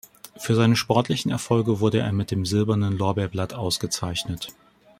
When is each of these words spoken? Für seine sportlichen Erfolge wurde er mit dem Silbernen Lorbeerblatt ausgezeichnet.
Für 0.35 0.55
seine 0.55 0.75
sportlichen 0.75 1.29
Erfolge 1.29 1.79
wurde 1.79 1.99
er 1.99 2.11
mit 2.11 2.31
dem 2.31 2.43
Silbernen 2.47 2.97
Lorbeerblatt 2.97 3.53
ausgezeichnet. 3.53 4.47